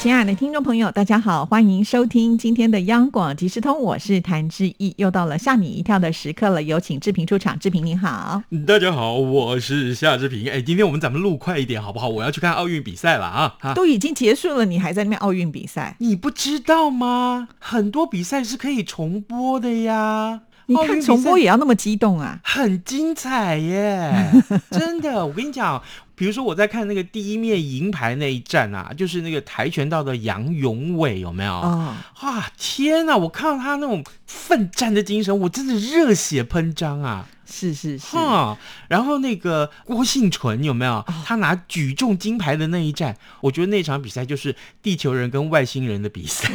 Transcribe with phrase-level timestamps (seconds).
[0.00, 7.58] 亲爱的听众朋友，大家好，欢迎收听今天的央广即时通，我是谭志毅，又到了吓你一跳的时刻了，有请志平出场。
[7.58, 10.48] 志平你好，大家好，我是夏志平。
[10.48, 12.08] 哎，今天我们咱们录快一点好不好？
[12.08, 13.74] 我要去看奥运比赛了啊！
[13.74, 15.96] 都已经结束了，你还在那边奥运比赛？
[15.98, 17.48] 你不知道吗？
[17.58, 20.42] 很多比赛是可以重播的呀。
[20.66, 22.38] 你看重播也要那么激动啊？
[22.44, 24.30] 很精彩耶，
[24.70, 25.26] 真的。
[25.26, 25.82] 我跟你讲。
[26.18, 31.54] 比如说我在看那个第一面银牌那一战啊，就是那个跆拳道的杨永伟有没有？
[31.54, 33.16] 啊，哇，天哪！
[33.16, 37.28] 我看到他那种奋战的精神，我真的热血喷张啊！
[37.46, 38.16] 是是是。
[38.16, 38.58] 哈，
[38.88, 41.04] 然后那个郭幸存有没有？
[41.24, 46.50] 他拿举重金牌的那一战，我觉得那场比赛就是地球人跟外星人的比赛，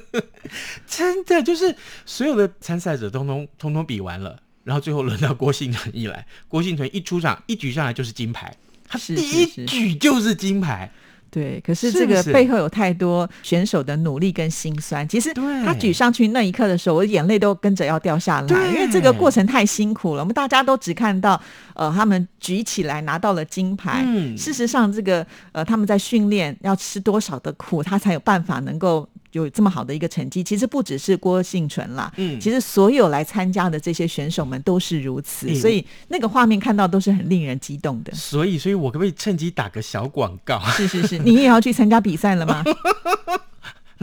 [0.88, 8.56] 真的就是所有的参赛者通通通通比完了，然后最后轮到郭幸存一来，郭幸存一出场一举上来就是金牌。
[8.88, 10.90] 他第一举就是金牌，
[11.30, 11.60] 对。
[11.60, 15.06] 可是这个背后有太多选手的努力跟心酸。
[15.08, 20.22] 其实他举上去那一刻的时候，我眼泪都跟着要掉下来，因为这个过程太辛苦了。
[20.22, 21.40] 我们大家都只看到
[21.74, 24.02] 呃，他们举起来拿到了金牌。
[24.06, 29.08] 嗯，事实上，这个呃，他们在训练要吃多少的苦，他才有办法能够。
[29.44, 38.12] 有这么好的一个成绩，其实不只是郭幸存啦，嗯，其实所有来参加的这些选手们都是如此，所以那个画面看到都是很令人激动的。
[38.14, 40.60] 所以，所以我可不可以趁机打个小广告？
[40.70, 42.62] 是是是，你也要去参加比赛了吗？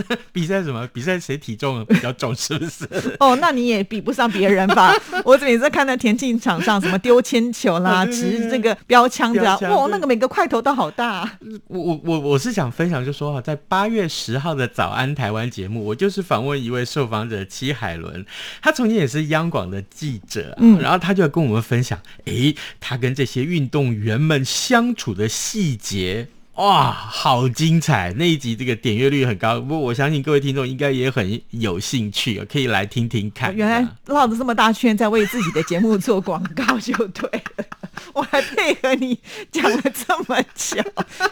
[0.31, 0.87] 比赛什么？
[0.93, 2.35] 比赛谁体重比较重？
[2.35, 2.87] 是不是？
[3.19, 4.93] 哦，那你也比不上别人吧？
[5.23, 11.37] 我每次看到田径场上，什么丢铅球啦，执这个标枪的，哇，那个每个块头都好大。
[11.67, 18.25] 我我我我是想分享，就说哈，在八月十号的早安台湾节目，我就是访问一位受访者戚海伦，
[18.61, 26.27] 他曾经也是央广的记者，嗯，然后他就跟我们分享，哎，他跟这些运动员们相处的细节。
[26.55, 28.13] 哇，好精彩！
[28.17, 33.53] 那一集这个点阅率很高，不过我相信各位听众应该也很有兴趣，可以来听听看。
[33.53, 37.65] 原来绕着这么大圈在为自己的节目做广告就对了，
[38.13, 39.19] 我还配合你
[39.51, 40.81] 讲了这么久。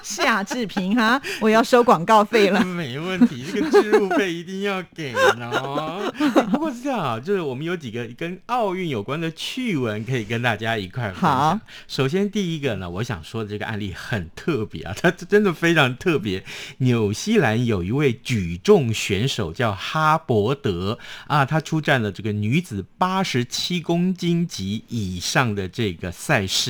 [0.02, 2.64] 夏志平哈， 我要收广告费了。
[2.64, 6.14] 没问题，这个置入费一定要给哦。
[6.52, 11.60] 不过是这样啊，就是我们有几个跟奥运有关的趣闻可以跟大家一块分享。
[11.88, 15.12] 首先第一个呢，我想说的这个案例很特别啊， 它。
[15.34, 16.44] 真的非常特别。
[16.80, 26.63] 纽西兰有一位举重选手叫哈伯德啊，他出战了这个女子八十七公斤级以上的这个赛事。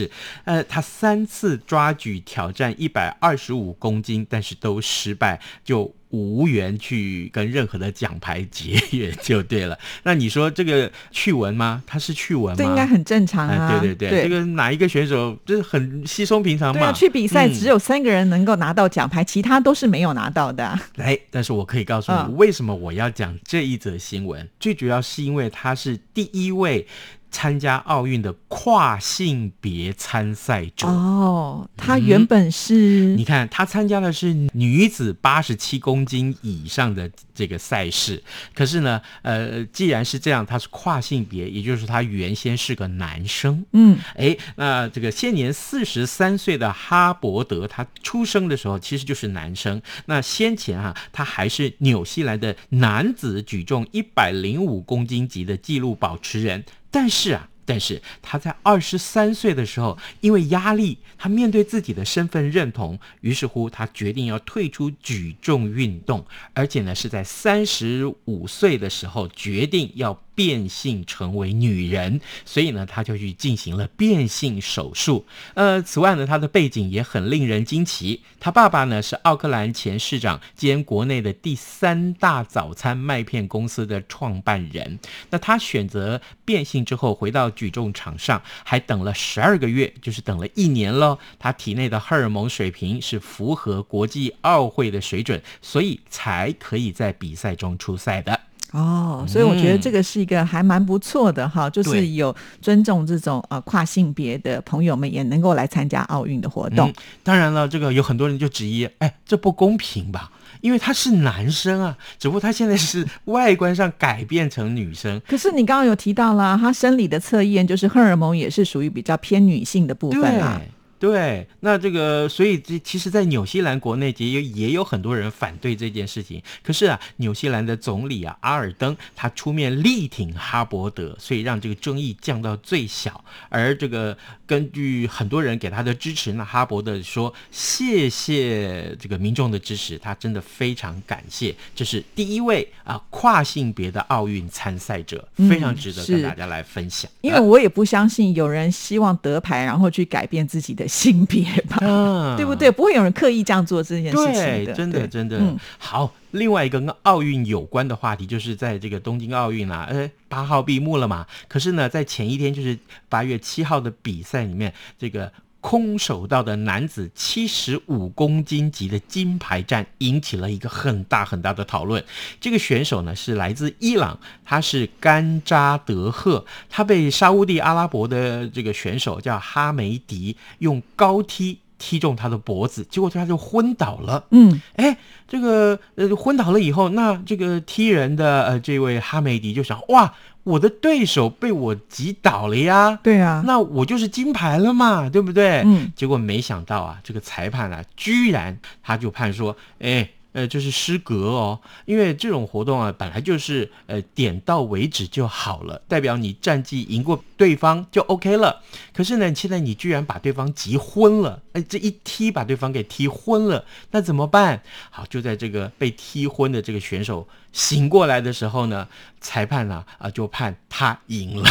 [0.46, 5.94] 呃，他三次抓举挑战一百二十五公斤，但是都失败，就。
[6.14, 9.76] 无缘去跟任何的奖牌结缘就对了。
[10.04, 11.82] 那你说这个趣闻吗？
[11.88, 12.56] 他是趣闻吗？
[12.56, 13.80] 这应该很正常啊。
[13.82, 16.92] 对对对，这个哪一个选手就是很稀松平常嘛？
[16.94, 20.80] 去比赛只有三个人能够拿到奖牌，其他都是没有拿到的。
[20.98, 24.48] 哎，但是我可以告诉你，为什么我要讲这一则新闻？
[24.60, 26.88] 最主要是因为他是第一位。
[27.34, 30.88] 参加奥运的跨性别参赛者。
[30.88, 38.22] 哦，他原本是，你看他参加的是女子八十七公斤以上的这个赛事，
[38.54, 56.64] 可是呢，呃，既然是这样，他是跨性别，也就是说他原先是个男生，嗯，哎，那这个现年四十三岁的哈伯德，他出生的时候其实就是男生，那先前啊，他还是纽西兰的男子举重一百零五公斤级的纪录保持人。
[56.94, 70.23] 但是啊，但是他在二十三岁的时候，因为压力，他面对自己的身份认同，于是乎他决定要退出举重运动，而且呢是在三十五岁的时候决定要。
[70.36, 75.26] 变性成为女人，所以呢，他就去进行了变性手术。
[75.54, 78.22] 呃，此外呢，他的背景也很令人惊奇。
[78.40, 85.00] 他爸爸呢是奥克兰前市长兼国内的第三大早餐麦片公司的创办人。
[85.30, 91.18] 那他选择变性之后回到举重场上，还等了十二个月，就是等了一年喽。
[91.40, 98.40] 他体内的荷尔蒙水平是符合国际奥会的水准，所以才可以在比赛中出赛的。
[98.74, 106.92] 哦，所以我觉得这个是一个还蛮不错的哈，就是有尊重这种呃跨性别的朋友们也能够来参加奥运的活动。
[107.22, 110.32] 当然了，这个有很多人就质疑，哎，这不公平吧？
[110.62, 115.22] 因为他是男生啊，只不过他现在是 外观上改变成女生。
[115.28, 120.60] 可是你刚刚有提到了，他生理的测验就是荷尔蒙也是属于比较偏女性的部分啊。
[121.04, 126.42] 对，那这个，所以这其实，在纽西兰国内也有也有很多人反对这件事情。
[126.64, 133.22] 可是啊，纽西兰的总理啊，阿尔登他出面力挺哈伯德，所以让这个争议降到最小。
[133.50, 141.54] 而这个根据很多人给他的支持，那哈伯德说谢谢这个民众的支持，他真的非常感谢。
[141.76, 147.12] 这是第一位啊跨性别的奥运参赛者，非常值得跟大家来分享。
[147.20, 152.70] 因为我也不相信有人希望得牌，然后去改变自己的性别吧，对不对？
[152.70, 155.42] 不会有人刻意这样做这件事情的，真的，真的。
[155.80, 161.26] 好，另外一个跟奥运有关的话题，就是在这个东京奥运啊，呃，八号闭幕了嘛。
[161.48, 162.78] 可是呢，在前一天，就是
[163.10, 165.32] 八月七号的比赛里面，这个。
[165.64, 172.04] 空手道的男子七十五公斤级的金牌战引起了一个很大很大的讨论。
[172.42, 184.26] 这个选手呢是来自伊朗，他是甘扎德赫，他被沙地阿拉伯的这个选手叫哈梅迪用高踢踢中他的脖子，结果他就昏倒了。
[184.32, 184.98] 嗯，哎，
[185.30, 190.14] 这个呃昏倒了以后，那这个踢人的呃这位哈梅迪就想哇。
[190.44, 195.64] 我的对手被我击倒了呀，对啊，那我就是金牌了嘛，对不对？
[195.66, 200.10] 嗯，结果没想到啊，这个裁判啊，居然他就判说，哎。
[200.34, 208.62] 呃，就是失格哦，因为这种活动啊，本来就是呃点到为止就好了，代表你战绩赢过对方就 OK 了。
[208.94, 214.62] 可是呢，现在你居然把对方急昏了，哎，这一踢把对方给踢昏了，那怎么办？
[214.90, 218.88] 好，就在这个被踢昏的这个选手醒过来的时候呢，
[219.22, 221.50] 裁判呢啊就判他赢了。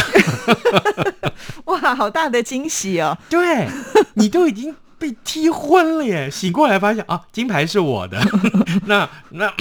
[1.65, 3.17] 哇，好大的惊喜哦！
[3.29, 3.67] 对
[4.15, 4.75] 你都已经。
[5.03, 6.31] 被踢昏了耶！
[6.31, 8.17] 醒过来发现啊，金牌是我的。
[8.87, 9.53] 那那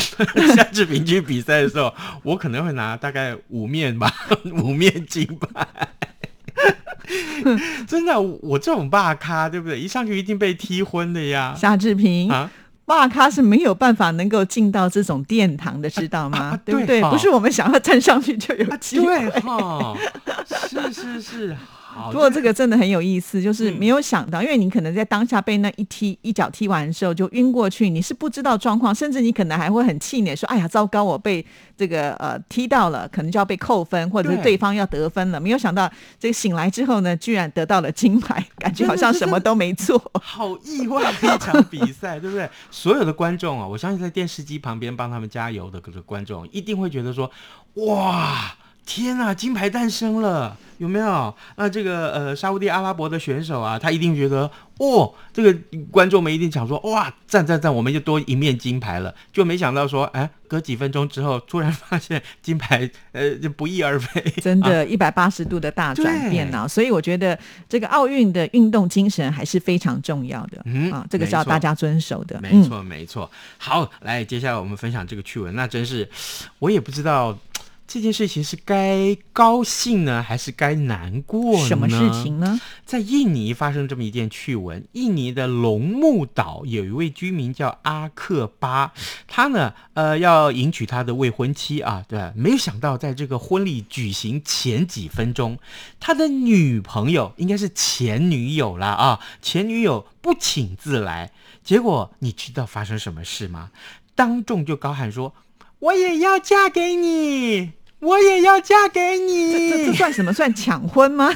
[0.55, 1.93] 夏志平去比赛的时候，
[2.23, 4.09] 我可能会拿大概五面吧，
[4.63, 5.67] 五面金牌。
[7.89, 9.81] 真的，我这种霸咖，对不对？
[9.81, 11.57] 一上去一定被踢昏的呀。
[11.59, 12.49] 夏志平啊，
[12.85, 16.57] 霸咖是没有办法能够进到这种殿堂的，知道吗？
[16.65, 17.03] 对不对？
[17.11, 19.07] 不是我们想要站上去就有机会。
[19.29, 19.97] 对哈，
[20.71, 21.57] 是是是。
[22.11, 31.45] 不过这个真的很有意思，就是没有想到，因为你可能在当下被那一踢一脚踢完的时候就晕过去，你是不知道状况，甚至你可能还会很气馁，说：“哎呀，糟糕，我被
[31.77, 42.49] 这个呃踢到了，可能就要被扣分，或者是对方要得分了。”没有想到这个醒来之后呢，居然得到了金牌，感觉好像什么都没做，好意外的一场比赛，对不对？
[42.71, 47.31] 所有的观众啊，我相信在电视机旁边帮他们加油的这个观众，一定会觉得说
[47.87, 48.55] ：“哇！”
[48.85, 51.35] 天呐，金牌诞生了，有没有？
[51.57, 55.57] 那这个呃，沙地阿拉伯的选手啊，他一定觉得，哦，这个
[55.91, 59.15] 观众们一定想说，哇，赞赞赞，我们就多一面金牌了。
[59.33, 66.67] 就没想到说，哎，隔几分钟之后，突然发现金牌，呃，就不翼而飞，真的，一百八十度的大转变呢。
[66.67, 67.39] 所以我觉得
[67.69, 72.41] 这个奥运的运动精神还是非常重要的，嗯啊，这个是要大家遵守的。
[72.43, 73.31] 没错，没错。
[73.59, 76.09] 好，来，接下来我们分享这个趣闻，那真是
[76.59, 77.39] 我也不知道。
[77.93, 81.69] 这件事情是该高兴呢，还是该难过呢？
[81.69, 82.59] 什么事情呢？
[82.87, 84.83] 在印尼发生这么一件趣闻。
[84.93, 88.95] 印尼的龙目岛有一位居民叫阿克巴，
[89.29, 95.59] 他呢，呃，要迎娶他的未婚妻啊，对，没有想到在这个婚礼举行前几分钟，
[96.01, 101.31] 他的女朋友应该是前女友了啊，前女友不请自来，
[101.63, 103.71] 结果你知道发生什么事吗？
[104.15, 105.35] 当众就高喊说
[105.81, 107.73] ：“我也要嫁给你。”
[108.03, 110.33] 我也要嫁给你，这这这算什么？
[110.33, 111.31] 算抢婚吗？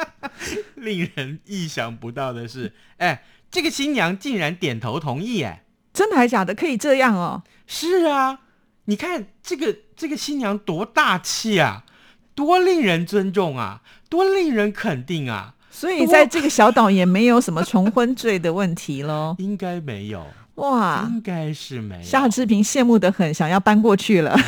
[0.76, 6.54] 令人意想不到的是，哎，这个新娘竟然点头同意，哎，真的还是假的？
[6.54, 7.42] 可以这样哦？
[7.66, 8.40] 是啊，
[8.84, 11.84] 你看这个这个新娘多大气啊，
[12.34, 15.54] 多令人尊重啊，多令人肯定啊！
[15.70, 19.34] 所以在这个小岛也没有什么重婚罪的问题喽？
[19.40, 20.26] 应该没有
[20.56, 22.02] 哇，应该是没有。
[22.02, 24.36] 夏志平羡慕的很，想要搬过去了。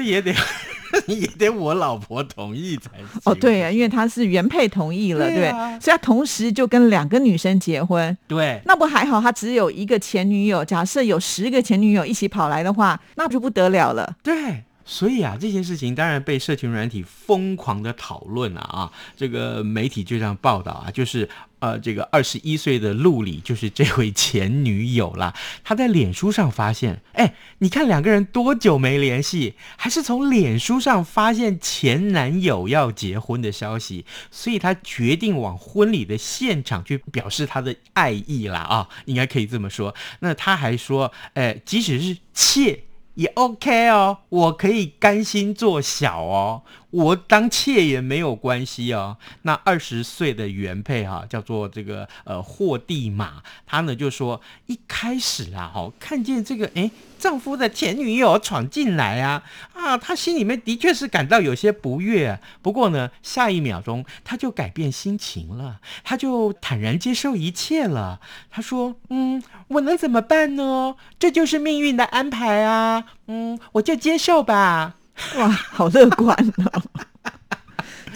[0.00, 0.34] 这也得
[1.06, 9.20] 也得我老婆同意才行哦，对呀，因为他是原配同意了，对，所以他同时就跟两个女生结婚，对，那不还好？
[9.20, 14.64] 他只有一个前女友，假设有十个前女友一起跑来的话，那就不得了了，对。
[14.82, 18.90] 所以啊，这件事情当然被社群软体疯狂的讨论了啊！
[19.16, 21.28] 这个媒体就这样报道啊，就是
[21.60, 25.34] 呃，这个二十一岁的陆里就是这位前女友啦。
[25.62, 39.94] 他在脸书上发现，哎，你看两个人多久没联系，还是从脸书上发现前男友要结婚的消息，所以他决定往婚礼的现场去表示他的爱意啦啊，应该可以这么说。
[40.20, 42.84] 那他还说，哎，即使是妾。
[43.14, 46.62] 也 OK 哦，我可以甘心做小哦。
[46.90, 49.16] 我当妾也没有关系哦。
[49.42, 59.42] 那二十岁的原配哈，叫做这个呃霍地马，他呢就说一开始啊，哈，看见这个哎丈夫的前女友闯进来啊
[59.72, 62.40] 啊，他心里面的确是感到有些不悦。
[62.62, 68.20] 不过呢，下一秒钟他就改变心情了，他就坦然接受一切了。
[68.50, 70.96] 他说：“嗯，我能怎么办呢？
[71.18, 73.04] 这就是命运的安排啊。
[73.26, 74.96] 嗯，我就接受吧。”
[75.36, 76.36] 哇，好乐观
[76.72, 76.82] 哦！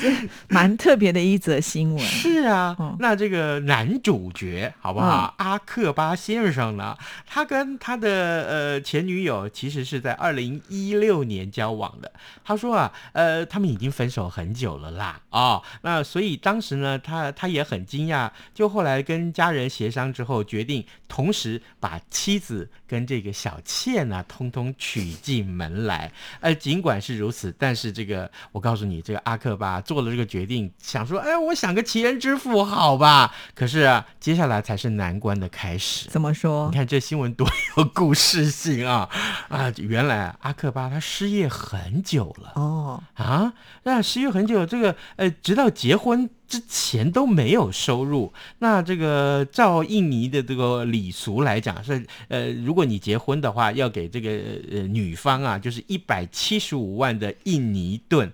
[0.05, 2.05] 这 蛮特别的一则新闻。
[2.05, 5.35] 是啊，那这个男主角好不好？
[5.39, 6.95] 阿克巴先生呢？
[7.27, 12.13] 他跟他的呃前女友其实是在二零一六年交往的。
[12.45, 15.19] 他说啊，呃，他们已经分手很久了啦。
[15.31, 18.31] 哦，那所以当时呢，他他也很惊讶。
[18.53, 26.13] 就后来跟家人协商之后，决定同时把妻子跟这个小妾呢，通通娶进门来。
[26.41, 29.81] 呃，尽管是如此，但是这个我告诉你，这个阿克巴。
[29.94, 33.35] 做了这个决定，想说，哎，我想个奇人之父，好吧？
[33.55, 36.09] 可是啊，接下来才是难关的开始。
[36.09, 36.69] 怎么说？
[36.71, 39.09] 你看这新闻多有故事性啊！
[39.49, 43.53] 啊，原来阿克巴他失业很久了哦啊，
[43.85, 48.33] 那失业很久，这个呃，直到结婚之前都没有收入。
[48.59, 54.31] 那这个照印尼的这个礼俗来讲，是呃，如果你结婚的话，要给这个
[54.71, 58.33] 呃女方啊，就是一百七十五万的印尼盾。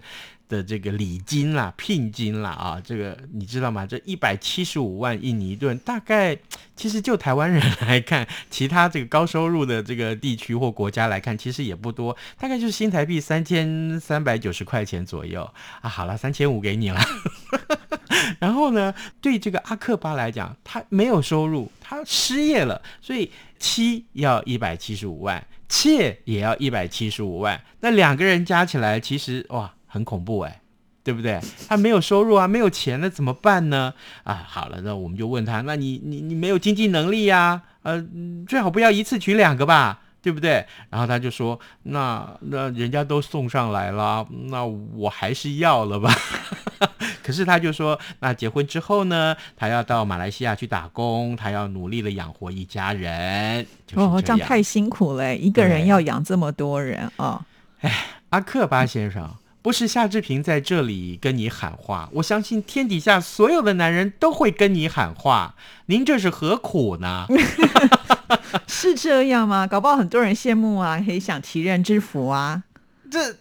[0.51, 3.87] 的这个礼金啦、 聘金啦啊，这个你知道吗？
[3.87, 6.37] 这一百七十五万印尼盾，大概
[6.77, 15.49] 其实就台湾人来看， 其他这个高收入的这个地区或国家来看，其实也不多，大概就是新台币三千三百九十块钱左右
[15.81, 15.89] 啊。
[15.89, 17.01] 好了，三千五给你了。
[18.41, 29.73] 然后呢，对这个阿克巴来讲，他没有收入，他失业了，所以妻要一百七十五万，妾也要一百七十五万，那两个人加起来，其实哇。
[29.93, 30.61] 很恐怖哎，
[31.03, 31.41] 对不对？
[31.69, 33.93] 他没有收入啊，没有钱，了怎么办呢？
[34.23, 37.63] 啊，好了，那我们就问他，那你你你没有经济能力呀？
[37.83, 38.03] 呃，
[38.47, 40.65] 最好不要一次娶两个吧，对不对？
[40.91, 46.15] 然后他就说，那那人家都送上来了，那我还是要了吧。
[47.23, 53.67] 可是他就说，那结婚之后呢，他要到马来西亚去打工，他要努力的养活一家人。
[53.95, 57.45] 哦，这样太辛苦了，一个人要养这么多人啊！
[57.81, 59.31] 哎，阿克巴先生。
[59.63, 65.55] 不是夏志平在这里跟你喊话，我相信天底下所有的男人都会跟你喊话。
[65.87, 67.27] 您这是何苦呢？
[68.67, 69.67] 是这样吗？
[69.67, 72.63] 搞不好很多人羡慕啊，很想其人之福啊。
[73.11, 73.37] 这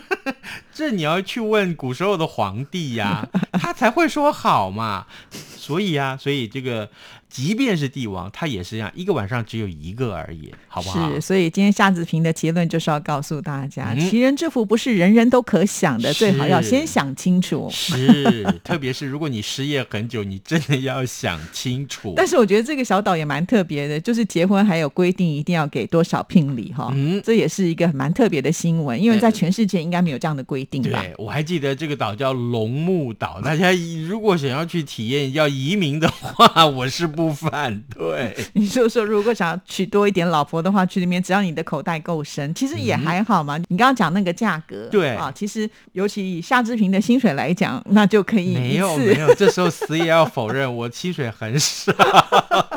[0.72, 5.06] 这你要去问古时候的皇帝呀，他才会说好嘛。
[5.30, 6.88] 所以啊，所以这个。
[7.32, 11.10] 即便是帝王，他也是这样，一个晚上只有一个而已，好不好？
[11.14, 17.70] 是，所以今天夏子平的结论就是要告诉大家，奇人之福不是人人都可享的，最好要先想清楚。
[17.72, 22.12] 是， 特别是如果你失业很久，你真的要想清楚。
[22.14, 31.00] 但是我觉得这个小岛也蛮特别的，就是结婚还有规定一定要给多少聘礼哈，嗯，这也是一个蛮特别的新闻，因为在全世界应该没有这样的规定吧？
[31.00, 33.72] 对，我还记得这个岛叫龙目岛，大家
[34.06, 37.21] 如果想要去体验要移民的话，我是不。
[37.22, 43.56] 不反 对，你就说如果想要娶多一点老婆的话，去里面只要你的口袋够深，其实也还好嘛。
[43.68, 45.10] 你刚刚讲那个价格，对。
[45.10, 51.92] 啊，其实尤其以夏志平的薪水来讲，那就可以没有没有，这时候死也要否认我薪水很少，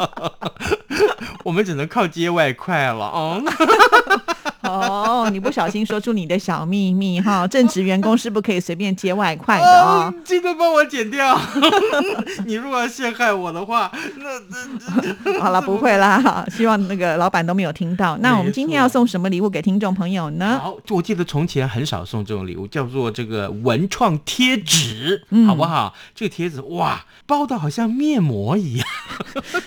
[1.44, 3.42] 我们只能靠接外快了哦。
[4.66, 7.48] 哦，你不小心说出你的小秘密哈！
[7.48, 10.14] 正职员工是不可以随便接外 快的哦。
[10.24, 11.40] 记得帮我剪掉。
[12.46, 14.26] 你如果要陷害我的话，那
[15.24, 16.46] 那 好了，不会啦。
[16.52, 18.18] 希望那个老板都没有听到。
[18.18, 20.60] 那我们今天要送什么礼物给听众朋友呢？
[20.62, 25.94] 好，我记得从前很少送这种礼物，叫做这个文创贴纸，好不好？
[26.14, 28.88] 这个贴纸哇，包的好像面膜一样。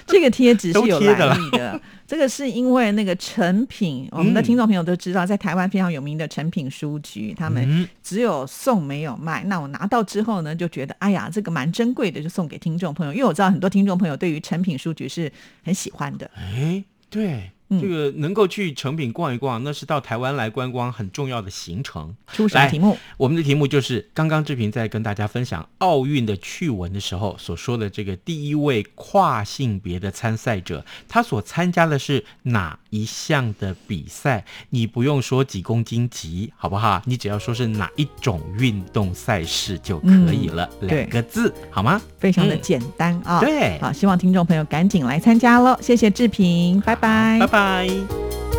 [0.07, 1.68] 这个贴纸是有来历的。
[2.09, 9.45] 这个是因为那个成品，我们的听众朋友都知道，在台湾非常有名的成品书局，他们只有送没有卖。
[9.45, 13.13] 那我拿到之后呢，就觉得哎呀，这个蛮珍贵的，就送给听众朋友。
[13.13, 15.31] 因为我知道很多听众朋友对于成品书局是
[15.63, 16.31] 很喜欢的。
[16.35, 17.51] 哎，对。
[17.71, 22.17] 这个能够去成品逛一逛，那是到台湾来观光很重要的行程。
[22.33, 22.97] 出什么题目？
[23.17, 34.45] 我们的题目就是刚刚志平在跟大家分享奥运的趣闻的时候所说的这个第一位跨性别的参赛者，他所参加的是哪一项的比赛？
[34.71, 37.03] 你不用说几公斤级，好不好？
[37.05, 42.01] 你只要说是哪一种运动赛事就可以了，两个字，好吗？
[42.19, 43.41] 非常的简单啊。
[43.41, 45.77] 对，好，希望听众朋友赶紧来参加喽！
[45.81, 48.58] 谢谢志平，拜拜，拜拜。